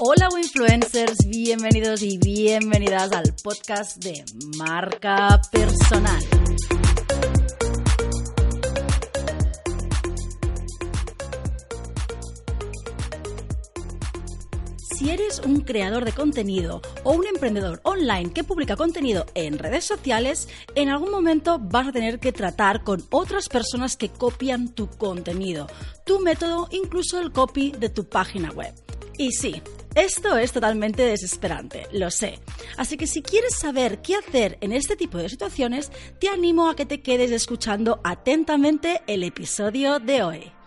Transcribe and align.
Hola 0.00 0.28
influencers, 0.40 1.26
bienvenidos 1.26 2.02
y 2.02 2.18
bienvenidas 2.18 3.10
al 3.10 3.34
podcast 3.42 3.96
de 3.96 4.24
Marca 4.56 5.40
Personal. 5.50 6.22
Si 14.96 15.10
eres 15.10 15.40
un 15.40 15.62
creador 15.62 16.04
de 16.04 16.12
contenido 16.12 16.80
o 17.02 17.14
un 17.14 17.26
emprendedor 17.26 17.80
online 17.82 18.32
que 18.32 18.44
publica 18.44 18.76
contenido 18.76 19.26
en 19.34 19.58
redes 19.58 19.84
sociales, 19.84 20.48
en 20.76 20.90
algún 20.90 21.10
momento 21.10 21.58
vas 21.58 21.88
a 21.88 21.92
tener 21.92 22.20
que 22.20 22.30
tratar 22.30 22.84
con 22.84 23.02
otras 23.10 23.48
personas 23.48 23.96
que 23.96 24.10
copian 24.10 24.68
tu 24.68 24.88
contenido, 24.88 25.66
tu 26.06 26.20
método, 26.20 26.68
incluso 26.70 27.18
el 27.18 27.32
copy 27.32 27.72
de 27.72 27.88
tu 27.88 28.08
página 28.08 28.52
web. 28.52 28.72
Y 29.18 29.32
sí, 29.32 29.60
esto 29.96 30.38
es 30.38 30.52
totalmente 30.52 31.02
desesperante, 31.02 31.88
lo 31.92 32.08
sé. 32.10 32.38
Así 32.76 32.96
que 32.96 33.08
si 33.08 33.20
quieres 33.20 33.56
saber 33.56 34.00
qué 34.00 34.14
hacer 34.14 34.56
en 34.60 34.72
este 34.72 34.94
tipo 34.94 35.18
de 35.18 35.28
situaciones, 35.28 35.90
te 36.20 36.28
animo 36.28 36.70
a 36.70 36.76
que 36.76 36.86
te 36.86 37.00
quedes 37.00 37.32
escuchando 37.32 38.00
atentamente 38.04 39.02
el 39.08 39.24
episodio 39.24 39.98
de 39.98 40.22
hoy. 40.22 40.57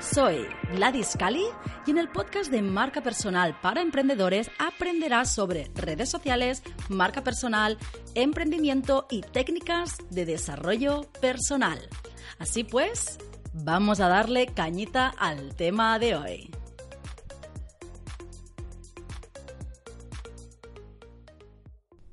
Soy 0.00 0.46
Gladys 0.72 1.14
Cali 1.18 1.44
y 1.86 1.90
en 1.90 1.98
el 1.98 2.08
podcast 2.08 2.50
de 2.50 2.62
Marca 2.62 3.02
Personal 3.02 3.54
para 3.60 3.82
Emprendedores 3.82 4.50
aprenderás 4.58 5.30
sobre 5.30 5.70
redes 5.74 6.08
sociales, 6.08 6.62
marca 6.88 7.22
personal, 7.22 7.76
emprendimiento 8.14 9.06
y 9.10 9.20
técnicas 9.20 9.98
de 10.08 10.24
desarrollo 10.24 11.02
personal. 11.20 11.86
Así 12.38 12.64
pues, 12.64 13.18
vamos 13.52 14.00
a 14.00 14.08
darle 14.08 14.46
cañita 14.46 15.12
al 15.18 15.54
tema 15.54 15.98
de 15.98 16.16
hoy. 16.16 16.59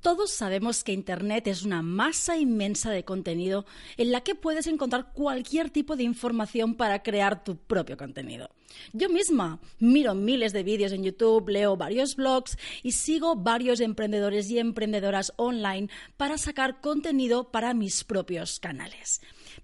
Todos 0.08 0.32
sabemos 0.32 0.86
que 0.86 0.94
Internet 0.94 1.48
es 1.48 1.64
una 1.64 1.82
masa 1.82 2.38
inmensa 2.38 2.92
de 2.92 3.04
contenido 3.04 3.66
en 3.98 4.14
la 4.14 4.22
que 4.22 4.36
puedes 4.36 4.66
encontrar 4.68 5.12
cualquier 5.12 5.70
tipo 5.70 5.98
de 5.98 6.04
información 6.04 6.76
para 6.76 7.04
crear 7.04 7.44
tu 7.44 7.58
propio 7.58 7.98
contenido. 7.98 8.50
Yo 8.94 9.10
misma 9.10 9.60
miro 9.80 10.16
miles 10.16 10.54
de 10.54 10.64
vídeos 10.64 10.94
en 10.94 11.04
YouTube, 11.04 11.50
leo 11.50 11.76
varios 11.76 12.16
blogs 12.16 12.58
y 12.84 12.94
sigo 12.94 13.36
varios 13.36 13.82
emprendedores 13.82 14.50
y 14.50 14.60
emprendedoras 14.60 15.34
online 15.36 15.90
para 16.16 16.38
sacar 16.38 16.80
contenido 16.80 17.52
para 17.52 17.74
mis 17.74 18.06
propios 18.06 18.62
canales. 18.62 19.20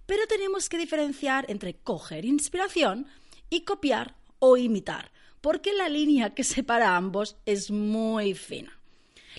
Pero 0.05 0.27
tenemos 0.27 0.67
que 0.67 0.77
diferenciar 0.77 1.45
entre 1.47 1.75
coger 1.75 2.25
inspiración 2.25 3.07
y 3.49 3.61
copiar 3.61 4.17
o 4.39 4.57
imitar, 4.57 5.13
porque 5.39 5.71
la 5.71 5.87
línea 5.87 6.31
que 6.31 6.43
separa 6.43 6.97
ambos 6.97 7.37
es 7.45 7.71
muy 7.71 8.33
fina. 8.33 8.82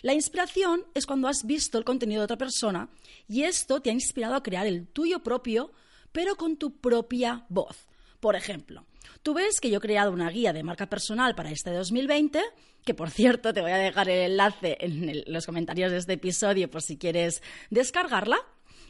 La 0.02 0.14
inspiración 0.14 0.84
es 0.94 1.06
cuando 1.06 1.28
has 1.28 1.44
visto 1.44 1.78
el 1.78 1.84
contenido 1.84 2.20
de 2.20 2.24
otra 2.24 2.38
persona 2.38 2.88
y 3.28 3.42
esto 3.42 3.80
te 3.80 3.90
ha 3.90 3.92
inspirado 3.92 4.34
a 4.34 4.42
crear 4.42 4.66
el 4.66 4.86
tuyo 4.86 5.22
propio, 5.22 5.72
pero 6.12 6.36
con 6.36 6.56
tu 6.56 6.80
propia 6.80 7.46
voz. 7.48 7.86
Por 8.20 8.36
ejemplo, 8.36 8.86
tú 9.22 9.34
ves 9.34 9.60
que 9.60 9.70
yo 9.70 9.78
he 9.78 9.82
creado 9.82 10.12
una 10.12 10.30
guía 10.30 10.52
de 10.52 10.62
marca 10.62 10.88
personal 10.88 11.34
para 11.34 11.50
este 11.50 11.70
2020, 11.70 12.40
que 12.84 12.94
por 12.94 13.10
cierto 13.10 13.52
te 13.52 13.60
voy 13.60 13.70
a 13.70 13.78
dejar 13.78 14.08
el 14.08 14.32
enlace 14.32 14.76
en 14.80 15.22
los 15.26 15.46
comentarios 15.46 15.90
de 15.92 15.98
este 15.98 16.14
episodio 16.14 16.70
por 16.70 16.82
si 16.82 16.96
quieres 16.96 17.42
descargarla, 17.70 18.38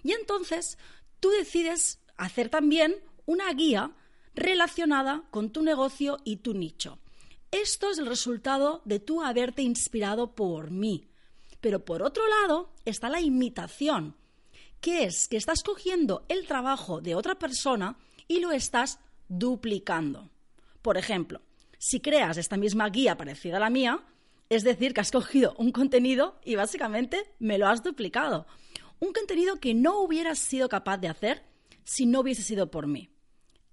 y 0.02 0.12
entonces 0.12 0.78
tú 1.20 1.30
decides 1.30 2.00
hacer 2.16 2.48
también 2.48 2.96
una 3.26 3.52
guía 3.52 3.92
relacionada 4.34 5.24
con 5.30 5.50
tu 5.50 5.62
negocio 5.62 6.18
y 6.24 6.36
tu 6.36 6.54
nicho. 6.54 6.98
Esto 7.54 7.88
es 7.88 7.98
el 7.98 8.06
resultado 8.06 8.82
de 8.84 8.98
tú 8.98 9.22
haberte 9.22 9.62
inspirado 9.62 10.34
por 10.34 10.72
mí. 10.72 11.06
Pero 11.60 11.84
por 11.84 12.02
otro 12.02 12.24
lado 12.26 12.72
está 12.84 13.08
la 13.08 13.20
imitación, 13.20 14.16
que 14.80 15.04
es 15.04 15.28
que 15.28 15.36
estás 15.36 15.62
cogiendo 15.62 16.24
el 16.28 16.48
trabajo 16.48 17.00
de 17.00 17.14
otra 17.14 17.36
persona 17.36 17.96
y 18.26 18.40
lo 18.40 18.50
estás 18.50 18.98
duplicando. 19.28 20.30
Por 20.82 20.98
ejemplo, 20.98 21.42
si 21.78 22.00
creas 22.00 22.38
esta 22.38 22.56
misma 22.56 22.88
guía 22.88 23.16
parecida 23.16 23.58
a 23.58 23.60
la 23.60 23.70
mía, 23.70 24.00
es 24.48 24.64
decir, 24.64 24.92
que 24.92 25.02
has 25.02 25.12
cogido 25.12 25.54
un 25.56 25.70
contenido 25.70 26.40
y 26.44 26.56
básicamente 26.56 27.22
me 27.38 27.56
lo 27.56 27.68
has 27.68 27.84
duplicado. 27.84 28.48
Un 28.98 29.12
contenido 29.12 29.60
que 29.60 29.74
no 29.74 30.00
hubieras 30.00 30.40
sido 30.40 30.68
capaz 30.68 30.98
de 30.98 31.06
hacer 31.06 31.44
si 31.84 32.04
no 32.04 32.22
hubiese 32.22 32.42
sido 32.42 32.72
por 32.72 32.88
mí. 32.88 33.13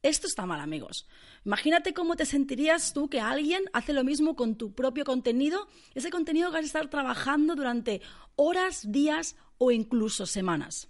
Esto 0.04 0.26
está 0.26 0.48
mal, 0.48 0.60
amigos. 0.60 1.08
Imagínate 1.46 1.94
cómo 1.94 2.16
te 2.16 2.26
sentirías 2.26 2.92
tú 2.92 3.08
que 3.08 3.20
alguien 3.20 3.66
hace 3.72 3.94
lo 3.94 4.04
mismo 4.04 4.36
con 4.36 4.56
tu 4.56 4.74
propio 4.74 5.06
contenido, 5.06 5.68
ese 5.94 6.10
contenido 6.10 6.50
que 6.50 6.56
vas 6.58 6.64
a 6.64 6.66
estar 6.66 6.90
trabajando 6.90 7.56
durante 7.56 8.02
horas, 8.36 8.92
días 8.92 9.36
o 9.60 9.72
incluso 9.72 10.26
semanas. 10.26 10.90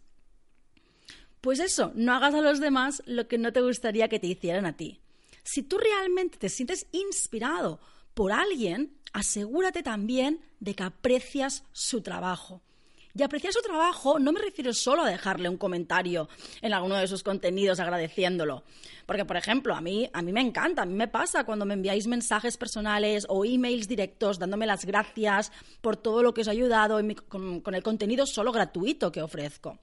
Pues 1.42 1.60
eso, 1.60 1.92
no 1.94 2.14
hagas 2.14 2.36
a 2.36 2.42
los 2.42 2.62
demás 2.62 3.04
lo 3.06 3.28
que 3.28 3.38
no 3.38 3.52
te 3.52 3.60
gustaría 3.60 4.08
que 4.08 4.20
te 4.20 4.28
hicieran 4.28 4.66
a 4.66 4.78
ti. 4.78 5.02
Si 5.44 5.62
tú 5.62 5.78
realmente 5.78 6.38
te 6.38 6.48
sientes 6.48 6.88
inspirado 6.94 7.82
por 8.14 8.32
alguien, 8.32 8.96
asegúrate 9.12 9.84
también 9.84 10.40
de 10.62 10.74
que 10.74 10.84
aprecias 10.84 11.66
su 11.74 12.02
trabajo. 12.02 12.62
Y 13.14 13.24
apreciar 13.24 13.54
su 13.54 13.62
trabajo 13.62 14.20
no 14.20 14.32
me 14.32 14.42
refiero 14.42 14.74
solo 14.74 15.04
a 15.04 15.10
dejarle 15.10 15.50
un 15.50 15.58
comentario 15.58 16.30
en 16.62 16.74
alguno 16.74 16.98
de 16.98 17.08
sus 17.08 17.24
contenidos 17.24 17.80
agradeciéndolo. 17.80 18.64
Porque, 19.06 19.26
por 19.26 19.38
ejemplo, 19.38 19.76
a 19.76 19.82
mí, 19.82 20.10
a 20.14 20.22
mí 20.22 20.32
me 20.32 20.42
encanta, 20.42 20.84
a 20.84 20.86
mí 20.86 20.94
me 20.94 21.08
pasa 21.08 21.44
cuando 21.44 21.66
me 21.66 21.74
enviáis 21.74 22.08
mensajes 22.08 22.58
personales 22.58 23.26
o 23.28 23.44
emails 23.44 23.88
directos 23.88 24.40
dándome 24.40 24.66
las 24.66 24.86
gracias 24.86 25.52
por 25.82 25.98
todo 25.98 26.24
lo 26.24 26.34
que 26.34 26.42
os 26.42 26.48
ha 26.48 26.52
ayudado 26.52 27.00
con, 27.28 27.62
con 27.62 27.76
el 27.76 27.84
contenido 27.84 28.26
solo 28.26 28.52
gratuito 28.52 29.12
que 29.12 29.22
ofrezco. 29.22 29.80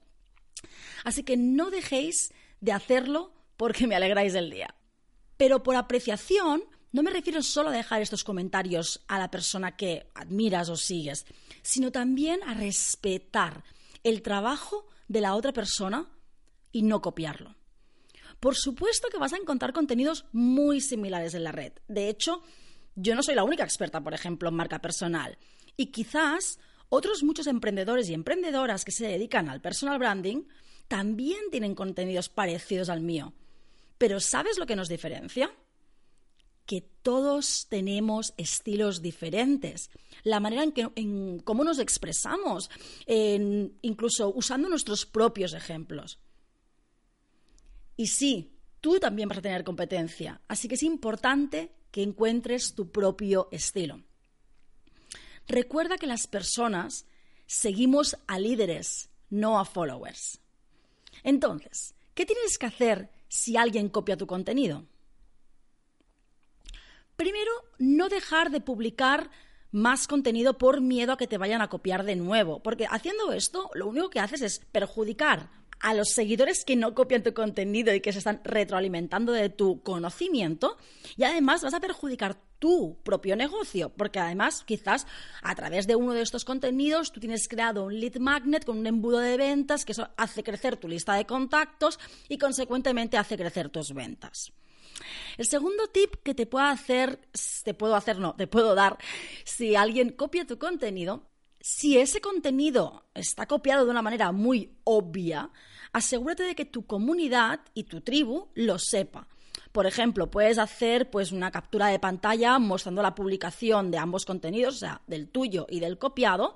Así 1.03 1.23
que 1.23 1.37
no 1.37 1.69
dejéis 1.69 2.33
de 2.61 2.71
hacerlo 2.71 3.31
porque 3.57 3.87
me 3.87 3.95
alegráis 3.95 4.35
el 4.35 4.49
día. 4.49 4.73
Pero 5.37 5.63
por 5.63 5.75
apreciación, 5.75 6.63
no 6.91 7.03
me 7.03 7.11
refiero 7.11 7.41
solo 7.43 7.69
a 7.69 7.73
dejar 7.73 8.01
estos 8.01 8.23
comentarios 8.23 9.01
a 9.07 9.19
la 9.19 9.29
persona 9.29 9.75
que 9.75 10.09
admiras 10.15 10.69
o 10.69 10.75
sigues, 10.75 11.25
sino 11.61 11.91
también 11.91 12.41
a 12.43 12.53
respetar 12.53 13.63
el 14.03 14.21
trabajo 14.21 14.87
de 15.07 15.21
la 15.21 15.35
otra 15.35 15.53
persona 15.53 16.09
y 16.71 16.83
no 16.83 17.01
copiarlo. 17.01 17.55
Por 18.39 18.55
supuesto 18.55 19.09
que 19.11 19.17
vas 19.17 19.33
a 19.33 19.37
encontrar 19.37 19.73
contenidos 19.73 20.25
muy 20.31 20.81
similares 20.81 21.33
en 21.33 21.43
la 21.43 21.51
red. 21.51 21.73
De 21.87 22.09
hecho, 22.09 22.41
yo 22.95 23.15
no 23.15 23.23
soy 23.23 23.35
la 23.35 23.43
única 23.43 23.63
experta, 23.63 24.01
por 24.01 24.13
ejemplo, 24.13 24.49
en 24.49 24.55
marca 24.55 24.79
personal. 24.79 25.37
Y 25.75 25.87
quizás 25.87 26.59
otros 26.89 27.21
muchos 27.23 27.47
emprendedores 27.47 28.09
y 28.09 28.13
emprendedoras 28.13 28.85
que 28.85 28.91
se 28.91 29.07
dedican 29.07 29.49
al 29.49 29.61
personal 29.61 29.99
branding 29.99 30.43
también 30.87 31.51
tienen 31.51 31.75
contenidos 31.75 32.29
parecidos 32.29 32.89
al 32.89 33.01
mío. 33.01 33.33
Pero 33.97 34.19
¿sabes 34.19 34.57
lo 34.57 34.65
que 34.65 34.75
nos 34.75 34.89
diferencia? 34.89 35.51
Que 36.69 36.81
todos 37.01 37.65
tenemos 37.67 38.35
estilos 38.37 39.01
diferentes, 39.01 39.89
la 40.21 40.39
manera 40.39 40.61
en, 40.61 40.71
que, 40.71 40.87
en 40.97 41.39
cómo 41.39 41.63
nos 41.63 41.79
expresamos, 41.79 42.69
incluso 43.81 44.31
usando 44.35 44.69
nuestros 44.69 45.07
propios 45.07 45.55
ejemplos. 45.55 46.19
Y 47.97 48.05
sí, 48.05 48.53
tú 48.81 48.99
también 48.99 49.27
vas 49.27 49.39
a 49.39 49.41
tener 49.41 49.63
competencia, 49.63 50.41
así 50.47 50.67
que 50.67 50.75
es 50.75 50.83
importante 50.83 51.71
que 51.89 52.03
encuentres 52.03 52.75
tu 52.75 52.91
propio 52.91 53.47
estilo. 53.51 54.03
Recuerda 55.47 55.97
que 55.97 56.05
las 56.05 56.27
personas 56.27 57.07
seguimos 57.47 58.15
a 58.27 58.37
líderes, 58.37 59.09
no 59.31 59.59
a 59.59 59.65
followers. 59.65 60.39
Entonces, 61.23 61.95
¿qué 62.13 62.27
tienes 62.27 62.59
que 62.59 62.67
hacer 62.67 63.09
si 63.27 63.57
alguien 63.57 63.89
copia 63.89 64.17
tu 64.17 64.27
contenido? 64.27 64.85
Primero, 67.19 67.51
no 67.79 68.07
dejar 68.07 68.49
de 68.49 68.61
publicar 68.61 69.29
más 69.73 70.07
contenido 70.07 70.57
por 70.57 70.79
miedo 70.79 71.11
a 71.11 71.17
que 71.17 71.27
te 71.27 71.37
vayan 71.37 71.61
a 71.61 71.67
copiar 71.67 72.05
de 72.05 72.15
nuevo, 72.15 72.63
porque 72.63 72.87
haciendo 72.89 73.33
esto 73.33 73.69
lo 73.73 73.87
único 73.87 74.09
que 74.09 74.21
haces 74.21 74.41
es 74.41 74.59
perjudicar 74.71 75.49
a 75.81 75.93
los 75.93 76.13
seguidores 76.13 76.63
que 76.63 76.77
no 76.77 76.95
copian 76.95 77.21
tu 77.21 77.33
contenido 77.33 77.93
y 77.93 77.99
que 77.99 78.13
se 78.13 78.19
están 78.19 78.39
retroalimentando 78.45 79.33
de 79.33 79.49
tu 79.49 79.83
conocimiento 79.83 80.77
y 81.17 81.25
además 81.25 81.61
vas 81.61 81.73
a 81.73 81.81
perjudicar 81.81 82.37
tu 82.57 82.97
propio 83.03 83.35
negocio, 83.35 83.89
porque 83.89 84.19
además 84.19 84.63
quizás 84.65 85.05
a 85.41 85.53
través 85.55 85.87
de 85.87 85.97
uno 85.97 86.13
de 86.13 86.21
estos 86.21 86.45
contenidos 86.45 87.11
tú 87.11 87.19
tienes 87.19 87.49
creado 87.49 87.83
un 87.83 87.99
lead 87.99 88.15
magnet 88.15 88.63
con 88.63 88.77
un 88.77 88.87
embudo 88.87 89.19
de 89.19 89.35
ventas 89.35 89.83
que 89.83 89.91
eso 89.91 90.07
hace 90.15 90.41
crecer 90.41 90.77
tu 90.77 90.87
lista 90.87 91.15
de 91.15 91.25
contactos 91.25 91.99
y 92.29 92.37
consecuentemente 92.37 93.17
hace 93.17 93.35
crecer 93.35 93.67
tus 93.67 93.93
ventas. 93.93 94.53
El 95.37 95.45
segundo 95.45 95.87
tip 95.87 96.15
que 96.23 96.33
te 96.33 96.45
puedo 96.45 96.65
hacer, 96.65 97.19
te 97.63 97.73
puedo 97.73 97.95
hacer, 97.95 98.19
no, 98.19 98.35
te 98.35 98.47
puedo 98.47 98.75
dar, 98.75 98.97
si 99.43 99.75
alguien 99.75 100.11
copia 100.11 100.45
tu 100.45 100.57
contenido, 100.57 101.27
Si 101.61 101.97
ese 101.97 102.21
contenido 102.21 103.03
está 103.13 103.45
copiado 103.45 103.83
de 103.83 103.91
una 103.91 104.01
manera 104.01 104.31
muy 104.31 104.77
obvia, 104.85 105.49
asegúrate 105.91 106.43
de 106.43 106.55
que 106.55 106.63
tu 106.63 106.85
comunidad 106.85 107.59
y 107.73 107.83
tu 107.83 107.99
tribu 107.99 108.47
lo 108.55 108.79
sepa. 108.79 109.27
Por 109.71 109.85
ejemplo, 109.85 110.31
puedes 110.31 110.57
hacer 110.57 111.09
pues 111.09 111.31
una 111.31 111.51
captura 111.51 111.87
de 111.87 111.99
pantalla 111.99 112.57
mostrando 112.59 113.01
la 113.01 113.13
publicación 113.13 113.91
de 113.91 113.97
ambos 113.97 114.25
contenidos, 114.25 114.75
o 114.75 114.79
sea, 114.79 115.01
del 115.05 115.29
tuyo 115.29 115.67
y 115.69 115.79
del 115.79 115.97
copiado, 115.97 116.55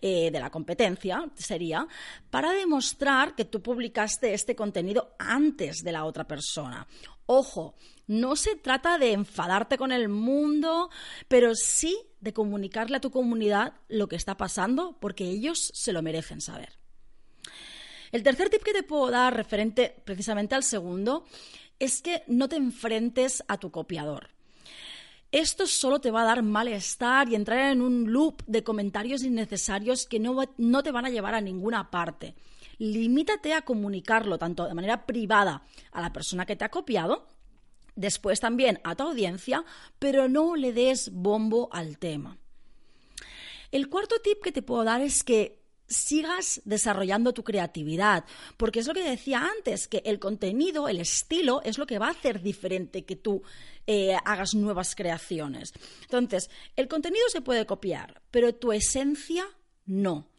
eh, 0.00 0.30
de 0.32 0.40
la 0.40 0.50
competencia 0.50 1.30
sería, 1.34 1.86
para 2.28 2.50
demostrar 2.50 3.36
que 3.36 3.44
tú 3.44 3.62
publicaste 3.62 4.34
este 4.34 4.56
contenido 4.56 5.14
antes 5.18 5.84
de 5.84 5.92
la 5.92 6.04
otra 6.04 6.26
persona. 6.26 6.86
Ojo, 7.26 7.74
no 8.06 8.36
se 8.36 8.56
trata 8.56 8.98
de 8.98 9.12
enfadarte 9.12 9.78
con 9.78 9.92
el 9.92 10.08
mundo, 10.08 10.90
pero 11.28 11.54
sí 11.54 11.98
de 12.20 12.32
comunicarle 12.32 12.96
a 12.96 13.00
tu 13.00 13.10
comunidad 13.10 13.74
lo 13.88 14.08
que 14.08 14.16
está 14.16 14.36
pasando, 14.36 14.98
porque 15.00 15.24
ellos 15.24 15.70
se 15.74 15.92
lo 15.92 16.02
merecen 16.02 16.40
saber. 16.40 16.78
El 18.12 18.22
tercer 18.22 18.50
tip 18.50 18.62
que 18.62 18.74
te 18.74 18.82
puedo 18.82 19.10
dar 19.10 19.34
referente 19.34 19.96
precisamente 20.04 20.54
al 20.54 20.62
segundo 20.62 21.24
es 21.78 22.02
que 22.02 22.22
no 22.26 22.48
te 22.48 22.56
enfrentes 22.56 23.42
a 23.48 23.58
tu 23.58 23.70
copiador. 23.70 24.28
Esto 25.32 25.66
solo 25.66 25.98
te 25.98 26.10
va 26.10 26.22
a 26.22 26.26
dar 26.26 26.42
malestar 26.42 27.28
y 27.30 27.34
entrar 27.34 27.72
en 27.72 27.80
un 27.80 28.12
loop 28.12 28.42
de 28.46 28.62
comentarios 28.62 29.22
innecesarios 29.22 30.06
que 30.06 30.20
no, 30.20 30.36
no 30.58 30.82
te 30.82 30.90
van 30.90 31.06
a 31.06 31.10
llevar 31.10 31.34
a 31.34 31.40
ninguna 31.40 31.90
parte. 31.90 32.34
Limítate 32.82 33.54
a 33.54 33.62
comunicarlo 33.62 34.38
tanto 34.38 34.66
de 34.66 34.74
manera 34.74 35.06
privada 35.06 35.62
a 35.92 36.00
la 36.00 36.12
persona 36.12 36.46
que 36.46 36.56
te 36.56 36.64
ha 36.64 36.68
copiado, 36.68 37.28
después 37.94 38.40
también 38.40 38.80
a 38.82 38.96
tu 38.96 39.04
audiencia, 39.04 39.64
pero 40.00 40.26
no 40.26 40.56
le 40.56 40.72
des 40.72 41.08
bombo 41.12 41.68
al 41.70 41.96
tema. 41.98 42.38
El 43.70 43.88
cuarto 43.88 44.16
tip 44.20 44.42
que 44.42 44.50
te 44.50 44.62
puedo 44.62 44.82
dar 44.82 45.00
es 45.00 45.22
que 45.22 45.62
sigas 45.86 46.60
desarrollando 46.64 47.32
tu 47.32 47.44
creatividad, 47.44 48.24
porque 48.56 48.80
es 48.80 48.88
lo 48.88 48.94
que 48.94 49.08
decía 49.08 49.48
antes, 49.56 49.86
que 49.86 50.02
el 50.04 50.18
contenido, 50.18 50.88
el 50.88 50.98
estilo, 50.98 51.62
es 51.62 51.78
lo 51.78 51.86
que 51.86 52.00
va 52.00 52.08
a 52.08 52.12
hacer 52.12 52.42
diferente 52.42 53.04
que 53.04 53.14
tú 53.14 53.44
eh, 53.86 54.16
hagas 54.24 54.54
nuevas 54.54 54.96
creaciones. 54.96 55.72
Entonces, 56.02 56.50
el 56.74 56.88
contenido 56.88 57.28
se 57.28 57.42
puede 57.42 57.64
copiar, 57.64 58.22
pero 58.32 58.52
tu 58.56 58.72
esencia 58.72 59.44
no. 59.86 60.31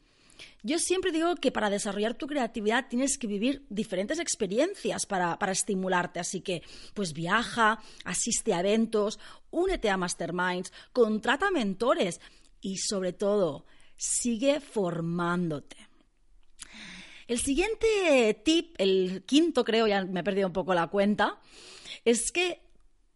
Yo 0.61 0.79
siempre 0.79 1.11
digo 1.11 1.35
que 1.35 1.51
para 1.51 1.69
desarrollar 1.69 2.13
tu 2.13 2.27
creatividad 2.27 2.87
tienes 2.89 3.17
que 3.17 3.27
vivir 3.27 3.65
diferentes 3.69 4.19
experiencias 4.19 5.05
para, 5.05 5.37
para, 5.37 5.51
estimularte. 5.51 6.19
Así 6.19 6.41
que, 6.41 6.63
pues 6.93 7.13
viaja, 7.13 7.79
asiste 8.05 8.53
a 8.53 8.61
eventos, 8.61 9.19
únete 9.51 9.89
a 9.89 9.97
masterminds, 9.97 10.71
contrata 10.93 11.51
mentores 11.51 12.21
y 12.61 12.77
sobre 12.77 13.13
todo, 13.13 13.65
sigue 13.97 14.59
formándote. 14.59 15.77
El 17.27 17.39
siguiente 17.39 18.41
tip, 18.43 18.75
el 18.77 19.23
quinto 19.25 19.63
creo, 19.63 19.87
ya 19.87 20.03
me 20.05 20.21
he 20.21 20.23
perdido 20.23 20.47
un 20.47 20.53
poco 20.53 20.73
la 20.73 20.87
cuenta, 20.87 21.39
es 22.05 22.31
que 22.31 22.61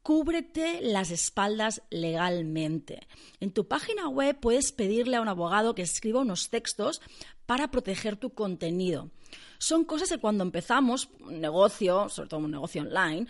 cúbrete 0.07 0.79
las 0.81 1.11
espaldas 1.11 1.81
legalmente. 1.89 3.05
En 3.41 3.51
tu 3.51 3.67
página 3.67 4.07
web 4.07 4.39
puedes 4.39 4.71
pedirle 4.71 5.17
a 5.17 5.21
un 5.21 5.27
abogado 5.27 5.75
que 5.75 5.81
escriba 5.81 6.21
unos 6.21 6.49
textos 6.49 7.01
para 7.45 7.71
proteger 7.71 8.15
tu 8.15 8.29
contenido. 8.29 9.11
Son 9.57 9.83
cosas 9.83 10.07
que 10.07 10.17
cuando 10.17 10.45
empezamos 10.45 11.09
un 11.19 11.41
negocio, 11.41 12.07
sobre 12.07 12.29
todo 12.29 12.39
un 12.39 12.51
negocio 12.51 12.83
online, 12.83 13.27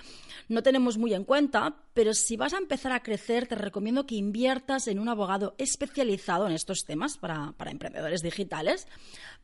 no 0.50 0.62
tenemos 0.62 1.00
muy 1.00 1.16
en 1.16 1.24
cuenta, 1.24 1.76
pero 1.96 2.14
si 2.14 2.38
vas 2.38 2.54
a 2.54 2.60
empezar 2.60 2.92
a 2.92 3.02
crecer, 3.02 3.48
te 3.48 3.56
recomiendo 3.56 4.06
que 4.06 4.14
inviertas 4.14 4.88
en 4.88 5.00
un 5.00 5.10
abogado 5.10 5.56
especializado 5.58 6.46
en 6.46 6.54
estos 6.54 6.86
temas 6.86 7.18
para, 7.18 7.54
para 7.54 7.72
emprendedores 7.72 8.22
digitales, 8.22 8.88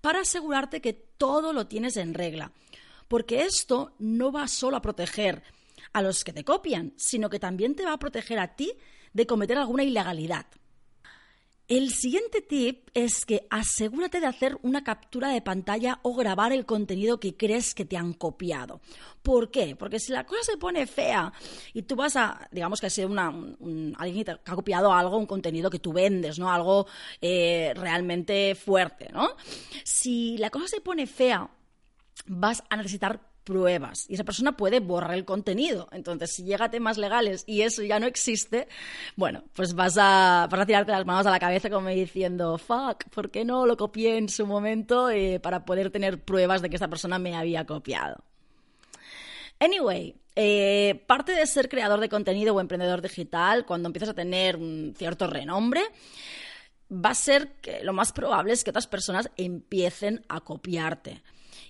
para 0.01 0.19
asegurarte 0.19 0.81
que 0.81 0.93
todo 0.93 1.51
lo 1.51 1.65
tienes 1.65 1.97
en 1.97 2.13
regla. 2.13 2.51
Porque 3.07 3.41
esto 3.41 3.93
no 3.97 4.31
va 4.31 4.47
solo 4.47 4.77
a 4.77 4.83
proteger 4.83 5.41
a 5.93 6.01
los 6.01 6.23
que 6.23 6.33
te 6.33 6.43
copian, 6.43 6.93
sino 6.97 7.29
que 7.29 7.39
también 7.39 7.75
te 7.75 7.85
va 7.85 7.93
a 7.93 7.99
proteger 7.99 8.39
a 8.39 8.55
ti 8.55 8.73
de 9.13 9.27
cometer 9.27 9.57
alguna 9.57 9.83
ilegalidad. 9.83 10.45
El 11.69 11.91
siguiente 11.91 12.41
tip 12.41 12.89
es 12.93 13.25
que 13.25 13.47
asegúrate 13.49 14.19
de 14.19 14.27
hacer 14.27 14.57
una 14.63 14.83
captura 14.83 15.29
de 15.29 15.41
pantalla 15.41 15.99
o 16.03 16.13
grabar 16.13 16.51
el 16.51 16.65
contenido 16.65 17.21
que 17.21 17.37
crees 17.37 17.73
que 17.73 17.85
te 17.85 17.95
han 17.95 18.11
copiado. 18.13 18.81
¿Por 19.21 19.49
qué? 19.49 19.77
Porque 19.77 19.97
si 19.97 20.11
la 20.11 20.25
cosa 20.25 20.43
se 20.43 20.57
pone 20.57 20.85
fea 20.85 21.31
y 21.73 21.83
tú 21.83 21.95
vas 21.95 22.17
a, 22.17 22.49
digamos 22.51 22.81
que 22.81 22.87
ha 22.87 22.89
sido 22.89 23.07
alguien 23.17 24.25
que 24.25 24.31
ha 24.31 24.55
copiado 24.55 24.91
algo, 24.91 25.17
un 25.17 25.25
contenido 25.25 25.69
que 25.69 25.79
tú 25.79 25.93
vendes, 25.93 26.37
¿no? 26.37 26.51
Algo 26.51 26.85
eh, 27.21 27.73
realmente 27.77 28.55
fuerte, 28.55 29.07
¿no? 29.13 29.29
Si 29.85 30.37
la 30.37 30.49
cosa 30.49 30.67
se 30.67 30.81
pone 30.81 31.07
fea, 31.07 31.49
vas 32.27 32.61
a 32.69 32.75
necesitar 32.75 33.32
pruebas 33.43 34.09
y 34.09 34.15
esa 34.15 34.23
persona 34.23 34.57
puede 34.57 34.79
borrar 34.79 35.13
el 35.15 35.25
contenido. 35.25 35.87
Entonces, 35.91 36.31
si 36.31 36.43
llega 36.43 36.65
a 36.65 36.71
temas 36.71 36.97
legales 36.97 37.43
y 37.47 37.61
eso 37.61 37.83
ya 37.83 37.99
no 37.99 38.07
existe, 38.07 38.67
bueno, 39.15 39.43
pues 39.53 39.73
vas 39.73 39.97
a, 39.99 40.47
vas 40.49 40.61
a 40.61 40.65
tirarte 40.65 40.91
las 40.91 41.05
manos 41.05 41.25
a 41.25 41.31
la 41.31 41.39
cabeza 41.39 41.69
como 41.69 41.89
diciendo, 41.89 42.57
fuck, 42.57 43.03
¿por 43.13 43.31
qué 43.31 43.45
no 43.45 43.65
lo 43.65 43.77
copié 43.77 44.17
en 44.17 44.29
su 44.29 44.45
momento 44.45 45.09
eh, 45.09 45.39
para 45.39 45.65
poder 45.65 45.91
tener 45.91 46.23
pruebas 46.23 46.61
de 46.61 46.69
que 46.69 46.77
esa 46.77 46.87
persona 46.87 47.19
me 47.19 47.35
había 47.35 47.65
copiado? 47.65 48.23
Anyway, 49.59 50.15
eh, 50.35 51.03
parte 51.07 51.33
de 51.33 51.45
ser 51.45 51.69
creador 51.69 51.99
de 51.99 52.09
contenido 52.09 52.55
o 52.55 52.59
emprendedor 52.59 53.01
digital, 53.01 53.65
cuando 53.65 53.87
empiezas 53.87 54.09
a 54.09 54.13
tener 54.13 54.57
un 54.57 54.93
cierto 54.97 55.27
renombre, 55.27 55.81
va 56.91 57.11
a 57.11 57.15
ser 57.15 57.53
que 57.61 57.83
lo 57.83 57.93
más 57.93 58.11
probable 58.11 58.53
es 58.53 58.63
que 58.63 58.71
otras 58.71 58.87
personas 58.87 59.29
empiecen 59.37 60.25
a 60.29 60.41
copiarte. 60.41 61.21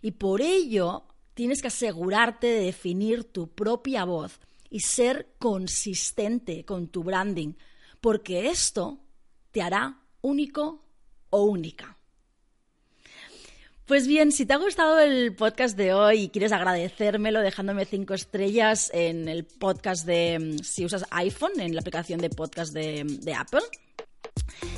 Y 0.02 0.12
por 0.12 0.42
ello 0.42 1.06
tienes 1.34 1.62
que 1.62 1.68
asegurarte 1.68 2.48
de 2.48 2.66
definir 2.66 3.24
tu 3.24 3.48
propia 3.48 4.06
voz 4.06 4.40
y 4.70 4.80
ser 4.80 5.36
consistente 5.40 6.66
con 6.66 6.88
tu 6.88 7.04
branding, 7.04 7.54
porque 8.02 8.50
esto 8.50 9.00
te 9.52 9.62
hará 9.62 10.02
único 10.22 10.84
o 11.30 11.44
única. 11.44 11.98
Pues 13.86 14.08
bien, 14.08 14.32
si 14.32 14.46
te 14.46 14.54
ha 14.54 14.58
gustado 14.58 15.00
el 15.00 15.36
podcast 15.36 15.78
de 15.78 15.94
hoy 15.94 16.22
y 16.22 16.30
quieres 16.30 16.54
agradecérmelo 16.54 17.42
dejándome 17.42 17.86
cinco 17.86 18.14
estrellas 18.14 18.90
en 18.94 19.28
el 19.28 19.44
podcast 19.44 20.06
de, 20.06 20.58
si 20.64 20.86
usas 20.86 21.06
iPhone, 21.12 21.60
en 21.60 21.76
la 21.76 21.82
aplicación 21.82 22.22
de 22.22 22.30
podcast 22.30 22.74
de, 22.74 23.04
de 23.06 23.34
Apple, 23.34 23.62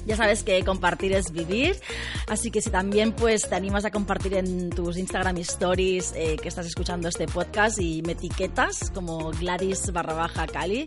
ya 0.06 0.16
sabes 0.16 0.44
que 0.44 0.63
compartir 0.63 1.13
es 1.13 1.31
vivir, 1.31 1.80
así 2.28 2.52
que 2.52 2.62
si 2.62 2.69
también 2.69 3.12
pues 3.12 3.48
te 3.50 3.56
animas 3.56 3.86
a 3.86 3.92
compartir 3.92 4.36
en 4.36 4.69
tus 4.69 4.98
Instagram 4.98 5.38
stories 5.38 6.13
eh, 6.15 6.38
que 6.41 6.48
estás 6.48 6.65
escuchando 6.65 7.08
este 7.08 7.27
podcast 7.27 7.79
y 7.79 8.01
me 8.01 8.13
etiquetas 8.13 8.91
como 8.91 9.32
Gladys 9.32 9.91
barra 9.91 10.13
baja 10.13 10.48
Cali, 10.48 10.86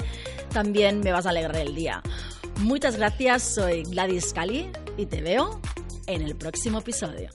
también 0.52 1.00
me 1.00 1.12
vas 1.12 1.26
a 1.26 1.30
alegrar 1.30 1.56
el 1.56 1.74
día. 1.74 2.02
Muchas 2.60 2.96
gracias, 2.96 3.42
soy 3.42 3.82
Gladys 3.84 4.32
Cali 4.32 4.70
y 4.96 5.06
te 5.06 5.22
veo 5.22 5.60
en 6.06 6.22
el 6.22 6.36
próximo 6.36 6.78
episodio. 6.78 7.30